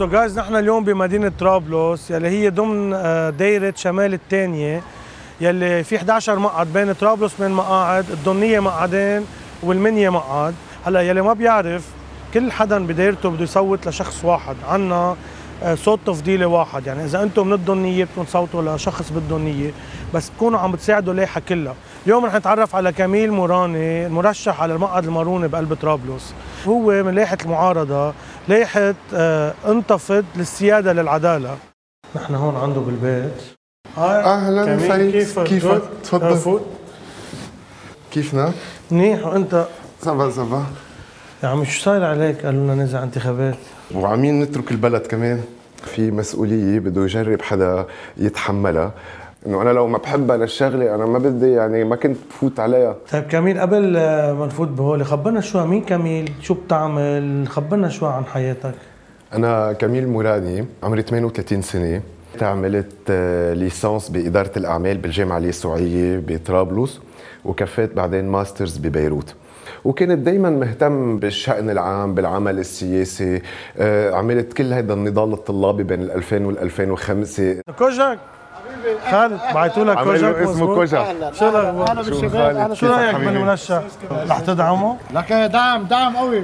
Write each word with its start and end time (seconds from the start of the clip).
سو 0.00 0.06
جايز 0.06 0.38
نحن 0.38 0.56
اليوم 0.56 0.84
بمدينة 0.84 1.32
طرابلس 1.40 2.10
يلي 2.10 2.28
هي 2.28 2.50
ضمن 2.50 2.92
آه، 2.94 3.30
دايرة 3.30 3.74
شمال 3.76 4.14
الثانية 4.14 4.82
يلي 5.40 5.84
في 5.84 5.96
11 5.96 6.38
مقعد 6.38 6.72
بين 6.72 6.92
طرابلس 6.92 7.40
من 7.40 7.50
مقاعد 7.50 8.10
الضنية 8.10 8.60
مقعدين 8.60 9.26
والمنيا 9.62 10.10
مقعد. 10.10 10.54
هلأ 10.86 11.00
يلي 11.00 11.22
ما 11.22 11.32
بيعرف 11.32 11.84
كل 12.34 12.52
حدا 12.52 12.86
بدايرته 12.86 13.30
بده 13.30 13.44
يصوت 13.44 13.88
لشخص 13.88 14.24
واحد 14.24 14.56
عنا 14.68 15.16
آه، 15.62 15.74
صوت 15.74 16.00
تفضيلي 16.06 16.44
واحد. 16.44 16.86
يعني 16.86 17.04
إذا 17.04 17.22
أنتم 17.22 17.46
من 17.46 17.52
الضنية 17.52 18.04
بدكم 18.04 18.22
تصوتوا 18.22 18.76
لشخص 18.76 19.10
بالضنية 19.10 19.70
بس 20.14 20.30
بتكونوا 20.30 20.58
عم 20.58 20.72
بتساعدوا 20.72 21.14
لايحه 21.14 21.42
كلها. 21.48 21.74
اليوم 22.06 22.24
رح 22.24 22.34
نتعرف 22.34 22.76
على 22.76 22.92
كميل 22.92 23.32
موراني 23.32 24.06
المرشح 24.06 24.62
على 24.62 24.74
المقعد 24.74 25.04
الماروني 25.04 25.48
بقلب 25.48 25.74
طرابلس. 25.74 26.34
هو 26.68 27.02
من 27.02 27.14
لائحة 27.14 27.38
المعارضة 27.44 28.12
لائحه 28.48 28.94
آه، 29.14 29.54
انتفض 29.68 30.24
للسيادة 30.36 30.92
للعدالة. 30.92 31.56
نحن 32.16 32.34
هون 32.34 32.56
عنده 32.56 32.80
بالبيت. 32.80 33.42
أهلا 33.98 34.76
فريد 34.78 35.12
كيفك؟ 35.12 35.44
كيفك. 35.44 35.82
تفضل. 36.02 36.36
فوت 36.36 36.66
كيفنا؟ 38.12 38.52
منيح. 38.90 39.26
وأنت؟ 39.26 39.66
صبا 40.02 40.30
صبا 40.30 40.64
يا 41.42 41.48
عمي 41.48 41.66
شو 41.66 41.82
صاير 41.82 42.04
عليك؟ 42.04 42.46
قالوا 42.46 42.64
لنا 42.64 42.74
نزع 42.74 43.02
انتخابات. 43.02 43.56
وعمين 43.94 44.40
نترك 44.40 44.70
البلد 44.70 45.06
كمان. 45.06 45.44
في 45.84 46.10
مسؤولية 46.10 46.78
بده 46.78 47.02
يجرب 47.04 47.42
حدا 47.42 47.86
يتحملها. 48.16 48.92
إنه 49.46 49.62
أنا 49.62 49.70
لو 49.70 49.86
ما 49.86 49.98
بحبها 49.98 50.36
للشغله 50.36 50.94
أنا 50.94 51.06
ما 51.06 51.18
بدي 51.18 51.50
يعني 51.52 51.84
ما 51.84 51.96
كنت 51.96 52.16
بفوت 52.30 52.60
عليها. 52.60 52.96
طيب 53.12 53.24
كميل 53.24 53.60
قبل 53.60 53.96
آه، 53.96 54.32
ما 54.32 54.46
نفوت 54.46 54.68
بهولي 54.68 55.04
خبرنا 55.04 55.40
شوي 55.40 55.66
مين 55.66 55.82
كميل؟ 55.84 56.32
شو 56.40 56.54
بتعمل؟ 56.54 57.44
خبرنا 57.48 57.88
شوي 57.88 58.08
عن 58.08 58.24
حياتك. 58.24 58.74
أنا 59.32 59.72
كميل 59.72 60.08
موراني 60.08 60.64
عمري 60.82 61.02
38 61.02 61.62
سنة. 61.62 62.02
عملت 62.42 62.92
آه، 63.10 63.54
ليسانس 63.54 64.08
بإدارة 64.08 64.50
الأعمال 64.56 64.98
بالجامعة 64.98 65.38
اليسوعية 65.38 66.22
بطرابلس 66.26 67.00
وكفيت 67.44 67.94
بعدين 67.94 68.28
masters 68.28 68.76
ببيروت. 68.76 69.34
وكنت 69.84 70.18
دايما 70.18 70.50
مهتم 70.50 71.18
بالشأن 71.18 71.70
العام 71.70 72.14
بالعمل 72.14 72.58
السياسي. 72.58 73.42
آه، 73.78 74.14
عملت 74.14 74.52
كل 74.52 74.72
هذا 74.72 74.92
النضال 74.92 75.32
الطلابي 75.32 75.82
بين 75.82 76.02
ال 76.02 76.10
2000 76.10 76.44
وال 76.46 76.58
2005 76.58 77.56
كوجك 77.78 78.18
خالد 79.10 79.40
بعتوا 79.54 79.84
لك 79.84 79.98
كوجك 80.04 80.34
اسمه؟ 80.34 80.74
كوجا 80.74 81.30
شو 81.32 81.48
الاخبار؟ 81.48 82.02
شو 82.02 82.10
بالشباب؟ 82.10 82.74
شو 82.74 82.86
رأيك؟ 82.86 83.14
بالمنشأ؟ 83.16 83.82
رح 84.10 84.40
تدعمه؟ 84.40 84.96
لك 85.14 85.32
دعم 85.32 85.82
دعم 85.84 86.16
قوي 86.16 86.42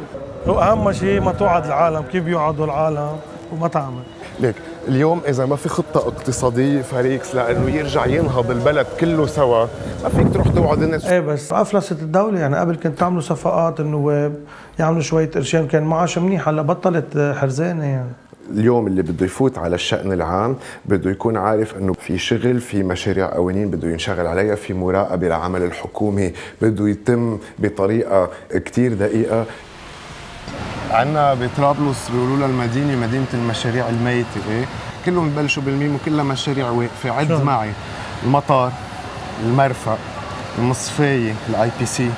هو 0.48 0.60
أهم 0.60 0.92
شيء 0.92 1.20
ما 1.20 1.32
توعد 1.32 1.66
العالم 1.66 2.02
كيف 2.12 2.24
بيوعدوا 2.24 2.64
العالم 2.64 3.16
وما 3.52 3.68
تعمل 3.68 4.02
ليك 4.40 4.54
اليوم 4.88 5.20
إذا 5.28 5.46
ما 5.46 5.56
في 5.56 5.68
خطة 5.68 5.98
اقتصادية 6.08 6.82
فريكس 6.82 7.34
لأنه 7.34 7.70
يرجع 7.70 8.06
ينهض 8.06 8.50
البلد 8.50 8.86
كله 9.00 9.26
سوا 9.26 9.66
ما 10.02 10.08
فيك 10.08 10.32
تروح 10.34 10.48
توعد 10.48 10.82
الناس 10.82 11.06
إيه 11.06 11.20
بس 11.20 11.52
افلست 11.52 11.92
الدولة 11.92 12.40
يعني 12.40 12.56
قبل 12.56 12.76
كنت 12.76 12.98
تعملوا 12.98 13.20
صفقات 13.20 13.80
النواب 13.80 14.34
يعملوا 14.78 15.00
شوية 15.02 15.30
قرشين 15.30 15.66
كان 15.66 15.82
معاش 15.82 16.18
منيح 16.18 16.48
هلا 16.48 16.62
بطلت 16.62 17.34
حرزانة 17.40 17.84
يعني 17.84 18.10
اليوم 18.50 18.86
اللي 18.86 19.02
بده 19.02 19.26
يفوت 19.26 19.58
على 19.58 19.74
الشأن 19.74 20.12
العام 20.12 20.56
بده 20.84 21.10
يكون 21.10 21.36
عارف 21.36 21.76
إنه 21.76 21.92
في 21.92 22.18
شغل 22.18 22.60
في 22.60 22.82
مشاريع 22.82 23.34
قوانين 23.34 23.70
بده 23.70 23.88
ينشغل 23.88 24.26
عليها 24.26 24.54
في 24.54 24.74
مراقبة 24.74 25.28
لعمل 25.28 25.62
الحكومي 25.62 26.32
بده 26.62 26.88
يتم 26.88 27.38
بطريقة 27.58 28.30
كتير 28.54 28.94
دقيقة 28.94 29.44
عنا 30.90 31.34
بطرابلس 31.34 32.08
بيقولوا 32.12 32.36
لها 32.36 32.46
المدينة 32.46 32.96
مدينة 32.96 33.26
المشاريع 33.34 33.88
الميتة 33.88 34.40
إيه؟ 34.50 34.64
كلهم 35.06 35.30
ببلشوا 35.30 35.62
بالميم 35.62 35.94
وكلها 35.94 36.24
مشاريع 36.24 36.70
واقفة 36.70 37.10
عد 37.10 37.28
شو؟ 37.28 37.44
معي 37.44 37.70
المطار 38.24 38.72
المرفأ 39.44 39.98
المصفاية 40.58 41.34
ال 41.48 41.70
IPC 41.80 42.10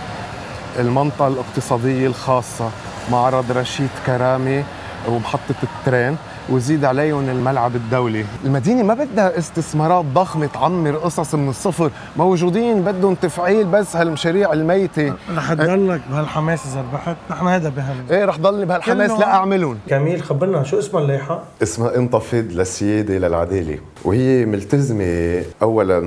المنطقة 0.79 1.29
الاقتصادية 1.29 2.07
الخاصة 2.07 2.71
معرض 3.11 3.53
رشيد 3.53 3.89
كرامي 4.07 4.65
ومحطة 5.09 5.55
الترين 5.63 6.17
وزيد 6.51 6.85
عليهم 6.85 7.29
الملعب 7.29 7.77
الدولي. 7.77 8.25
المدينة 8.45 8.83
ما 8.83 8.95
بدها 8.95 9.39
استثمارات 9.39 10.05
ضخمة 10.05 10.47
تعمر 10.47 10.97
قصص 10.97 11.35
من 11.35 11.49
الصفر. 11.49 11.91
موجودين 12.17 12.83
بدهم 12.83 13.15
تفعيل 13.15 13.67
بس 13.67 13.97
هالمشاريع 13.97 14.53
الميتة. 14.53 15.15
رح 15.37 15.53
تضلك 15.53 16.01
بهالحماس 16.11 16.61
إذا 16.67 16.81
ربحت 16.81 17.17
نحن 17.31 17.47
هذا 17.47 17.69
بهم 17.69 17.97
إيه 18.11 18.25
رح 18.25 18.39
ضلني 18.39 18.65
بهالحماس. 18.65 19.11
لا 19.11 19.35
اعملهم 19.35 19.79
كميل 19.89 20.23
خبرنا. 20.23 20.63
شو 20.65 20.79
اسمها 20.79 21.03
اللائحة؟ 21.03 21.43
اسمها 21.63 21.97
انتفض 21.97 22.47
للسيادة 22.51 23.19
للعدالة. 23.19 23.79
وهي 24.05 24.45
ملتزمة 24.45 25.43
أولا 25.63 26.01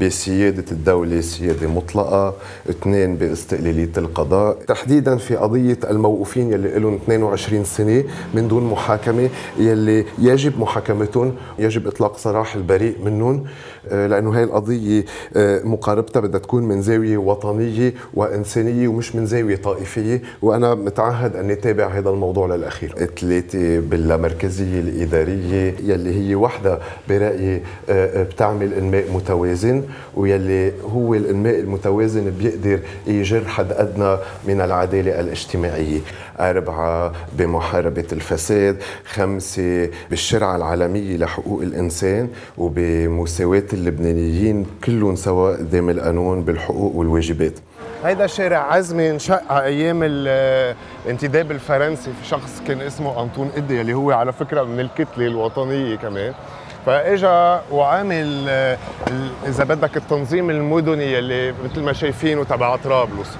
بسيادة 0.00 0.64
الدولة 0.72 1.20
سيادة 1.20 1.68
مطلقة. 1.68 2.34
اثنين 2.70 3.16
باستقلالية 3.16 3.92
القضاء. 3.98 4.56
تحديدا 4.68 5.16
في 5.16 5.36
قضية 5.36 5.78
الموقوفين 5.90 6.52
يلي 6.52 6.78
لهم 6.78 6.94
22 6.94 7.64
سنة 7.64 8.04
من 8.34 8.48
دون 8.48 8.64
محاكمة 8.64 9.28
يلي 9.58 9.83
يجب 10.18 10.60
محاكمتهم 10.60 11.34
يجب 11.58 11.86
إطلاق 11.86 12.16
سراح 12.18 12.54
البريء 12.54 12.96
منهم 13.04 13.44
آه، 13.88 14.06
لأنه 14.06 14.36
هاي 14.36 14.44
القضية 14.44 15.04
آه، 15.36 15.62
مقاربتها 15.64 16.20
بدها 16.20 16.40
تكون 16.40 16.62
من 16.62 16.82
زاوية 16.82 17.16
وطنية 17.16 17.94
وإنسانية 18.14 18.88
ومش 18.88 19.14
من 19.16 19.26
زاوية 19.26 19.56
طائفية 19.56 20.22
وأنا 20.42 20.74
متعهد 20.74 21.36
أني 21.36 21.54
تابع 21.54 21.86
هذا 21.86 22.10
الموضوع 22.10 22.46
للأخير. 22.56 22.94
ثلاثة 23.20 23.80
باللامركزية 23.80 24.80
الإدارية 24.80 25.74
يلي 25.84 26.28
هي 26.28 26.34
وحدة 26.34 26.78
برأيي 27.08 27.62
آه، 27.90 28.22
بتعمل 28.22 28.74
إنماء 28.74 29.04
متوازن 29.12 29.82
ويلي 30.16 30.72
هو 30.94 31.14
الإنماء 31.14 31.60
المتوازن 31.60 32.30
بيقدر 32.30 32.80
يجر 33.06 33.44
حد 33.44 33.72
أدنى 33.72 34.16
من 34.48 34.60
العدالة 34.60 35.20
الاجتماعية. 35.20 36.00
أربعة 36.40 37.12
بمحاربة 37.38 38.04
الفساد. 38.12 38.76
خمسة 39.04 39.62
بالشرعة 40.10 40.56
العالمية 40.56 41.16
لحقوق 41.16 41.62
الإنسان 41.62 42.28
وبمساواة 42.58 43.62
اللبنانيين 43.72 44.66
كلهم 44.84 45.16
سوا 45.16 45.56
قدام 45.56 45.90
القانون 45.90 46.42
بالحقوق 46.42 46.96
والواجبات. 46.96 47.52
هيدا 48.04 48.26
شارع 48.26 48.58
عزمي 48.72 49.10
انشق 49.10 49.52
أيام 49.52 50.00
ال- 50.02 50.74
الانتداب 51.06 51.50
الفرنسي. 51.50 52.10
في 52.22 52.28
شخص 52.28 52.62
كان 52.68 52.80
اسمه 52.80 53.22
أنطون 53.22 53.50
إدي 53.56 53.80
اللي 53.80 53.94
هو 53.94 54.10
على 54.12 54.32
فكرة 54.32 54.62
من 54.62 54.80
الكتلة 54.80 55.26
الوطنية 55.26 55.96
كمان. 55.96 56.32
فإجا 56.86 57.60
وعامل 57.72 58.44
آه، 58.48 58.78
إذا 59.48 59.64
بدك 59.64 59.96
التنظيم 59.96 60.50
المدني 60.50 61.18
اللي 61.18 61.54
مثل 61.64 61.80
ما 61.82 61.92
شايفينه 61.92 62.44
تبع 62.44 62.76
طرابلس. 62.76 63.36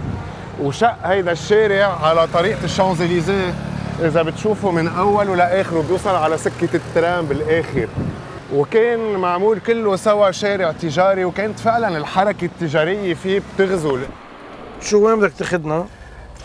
وشق 0.63 0.97
هيدا 1.05 1.33
الشارع 1.33 1.87
على 2.07 2.27
طريقة 2.35 2.65
الشانزليزيه 2.65 3.55
إذا 4.01 4.23
بتشوفه 4.23 4.71
من 4.71 4.89
أوله 4.89 5.37
لآخره 5.37 5.85
بيوصل 5.89 6.15
على 6.15 6.39
سكة 6.39 6.69
الترام 6.75 7.27
بالآخر. 7.27 7.89
وكان 8.55 9.17
معمول 9.17 9.59
كله 9.59 9.97
سوا 9.97 10.31
شارع 10.31 10.73
تجاري 10.73 11.25
وكانت 11.25 11.59
فعلا 11.59 11.99
الحركة 11.99 12.45
التجارية 12.45 13.15
فيه 13.15 13.43
بتغزو 13.55 13.99
شو 14.81 15.07
وين 15.07 15.21
بدك 15.21 15.33
تاخذنا؟ 15.33 15.87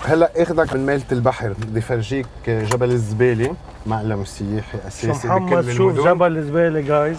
هلأ 0.06 0.32
آخذك 0.38 0.74
من 0.74 0.86
ميلة 0.86 1.04
البحر 1.12 1.50
بدي 1.50 1.82
فرجيك 1.82 2.26
جبل 2.48 2.92
الزبالة. 2.92 3.56
معلم 3.86 4.26
سياحي 4.26 4.78
شو 4.78 4.88
اساسي 4.88 5.28
محمد 5.28 5.66
بكل 5.66 5.74
شوف 5.74 6.08
جبل 6.08 6.38
الزبالة 6.38 6.82
جايز 6.82 7.18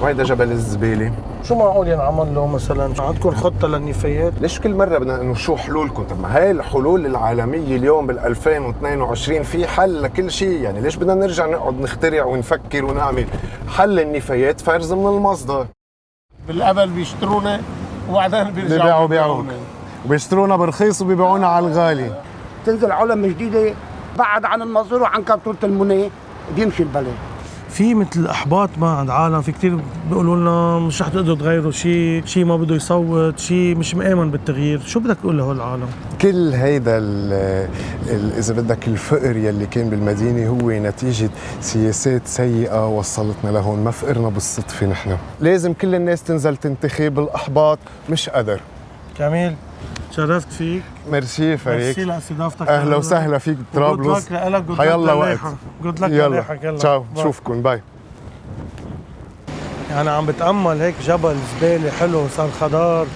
وهيدا 0.00 0.22
جبل 0.22 0.52
الزبالة؟ 0.52 1.12
شو 1.48 1.54
معقول 1.54 1.88
ينعمل 1.88 2.34
له 2.34 2.46
مثلا؟ 2.46 2.94
عندكم 2.98 3.30
خطة 3.30 3.68
للنفايات؟ 3.68 4.32
ليش 4.40 4.60
كل 4.60 4.74
مرة 4.74 4.98
بدنا 4.98 5.20
انه 5.20 5.34
شو 5.34 5.56
حلولكم؟ 5.56 6.02
طب 6.02 6.20
ما 6.20 6.36
هاي 6.36 6.50
الحلول 6.50 7.06
العالمية 7.06 7.76
اليوم 7.76 8.06
بال 8.06 8.18
2022 8.18 9.42
في 9.42 9.66
حل 9.66 10.02
لكل 10.02 10.30
شيء. 10.30 10.60
يعني 10.60 10.80
ليش 10.80 10.96
بدنا 10.96 11.14
نرجع 11.14 11.46
نقعد 11.46 11.80
نخترع 11.80 12.24
ونفكر 12.24 12.84
ونعمل؟ 12.84 13.26
حل 13.68 14.00
النفايات 14.00 14.60
فرز 14.60 14.92
من 14.92 15.06
المصدر. 15.06 15.66
بالقبل 16.48 16.90
بيشترونا 16.90 17.60
وبعدين 18.10 18.50
بيرجعوا 18.50 18.78
بيبيعوا 18.78 19.06
بيعوك. 19.06 19.46
وبيشترونا 20.06 20.56
برخيص 20.56 21.02
وبيبيعونا 21.02 21.46
على 21.46 21.66
الغالي. 21.66 22.22
تنزل 22.66 22.92
علم 22.92 23.26
جديدة 23.26 23.74
بعد 24.18 24.44
عن 24.44 24.62
المنظور 24.62 25.02
وعن 25.02 25.22
كابتورة 25.22 25.58
المنيه 25.62 26.08
بيمشي 26.56 26.82
البلد. 26.82 27.14
في 27.74 27.94
مثل 27.94 28.26
احباط 28.26 28.70
ما 28.78 28.90
عند 28.90 29.10
عالم 29.10 29.42
في 29.42 29.52
كتير 29.52 29.78
بيقولوا 30.08 30.36
لنا 30.36 30.78
مش 30.86 31.02
رح 31.02 31.08
تقدروا 31.08 31.36
تغيروا 31.36 31.70
شيء 31.72 32.22
شيء 32.26 32.44
ما 32.44 32.56
بده 32.56 32.74
يصوت 32.74 33.38
شيء 33.38 33.76
مش 33.76 33.94
مآمن 33.94 34.30
بالتغيير. 34.30 34.80
شو 34.80 35.00
بدك 35.00 35.16
تقول 35.16 35.38
لهول 35.38 35.56
العالم؟ 35.56 35.86
كل 36.22 36.52
هيدا 36.52 36.98
ال- 36.98 37.68
ال- 38.10 38.32
إذا 38.38 38.54
بدك 38.54 38.88
الفقر 38.88 39.36
يلي 39.36 39.66
كان 39.66 39.90
بالمدينة 39.90 40.48
هو 40.48 40.70
نتيجة 40.70 41.30
سياسات 41.60 42.26
سيئة 42.26 42.88
وصلتنا 42.88 43.50
لهون. 43.50 43.84
ما 43.84 43.90
فقرنا 43.90 44.28
بالصدفة 44.28 44.86
نحن. 44.86 45.16
لازم 45.40 45.72
كل 45.72 45.94
الناس 45.94 46.22
تنزل 46.22 46.56
تنتخب. 46.56 47.18
الأحباط 47.18 47.78
مش 48.10 48.28
قدر. 48.28 48.60
كميل 49.18 49.54
شرفت 50.16 50.52
فيك. 50.52 50.82
merci 51.10 51.56
كتير. 51.56 51.84
merci 51.84 52.04
لاستضافتك 52.04 52.68
أهلا 52.68 52.96
وسهلا 52.96 53.38
فيك 53.38 53.56
بطرابلس 53.72 54.28
حيلا 54.78 55.12
وقت. 55.12 55.38
good 55.82 56.00
luck 56.00 56.10
يلا. 56.10 56.44
يلا. 56.62 56.78
تشاو. 56.78 57.04
نشوفكم 57.16 57.62
bye. 57.62 57.80
يعني 59.90 60.10
عم 60.10 60.26
بتأمل 60.26 60.80
هيك 60.80 60.94
جبل 61.02 61.36
زبالة 61.56 61.90
حلو 61.90 62.28
صار 62.36 62.50
خضار. 62.60 63.06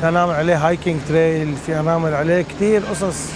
فينا 0.00 0.10
نعمل 0.10 0.34
عليه 0.34 0.68
hiking 0.68 1.00
trail 1.08 1.54
فينا 1.66 1.82
نعمل 1.82 2.14
عليه 2.14 2.42
كثير 2.42 2.82
قصص. 2.90 3.30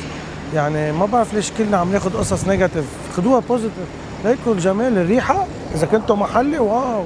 يعني 0.54 0.92
ما 0.92 1.06
بعرف 1.06 1.34
ليش 1.34 1.52
كلنا 1.58 1.76
عم 1.76 1.92
ناخذ 1.92 2.18
قصص 2.18 2.48
negative 2.48 2.84
خدوها 3.16 3.40
positive 3.40 3.86
ليكوا 4.24 4.54
الجمال 4.54 4.98
الريحة 4.98 5.46
إذا 5.74 5.86
كنتوا 5.86 6.16
محلي 6.16 6.58
wow. 6.58 7.04